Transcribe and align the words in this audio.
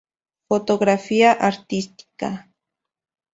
Fotografía 0.49 1.31
Artística. 1.31 2.29